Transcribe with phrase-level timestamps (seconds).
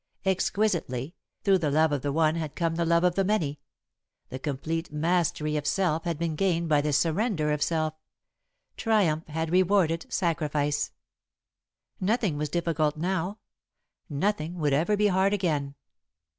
[0.25, 1.13] Exquisitely,
[1.43, 3.59] through the love of the one had come the love of the many;
[4.29, 7.93] the complete mastery of self had been gained by the surrender of self;
[8.77, 10.89] triumph had rewarded sacrifice.
[10.89, 13.39] [Sidenote: Her Understanding of Love] Nothing was difficult now
[14.09, 15.75] nothing would ever be hard again.